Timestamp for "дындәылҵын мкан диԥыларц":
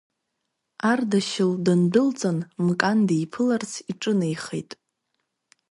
1.65-3.71